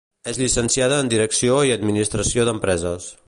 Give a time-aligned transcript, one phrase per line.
[0.29, 3.13] És llicenciada en Direcció i administració d'empreses.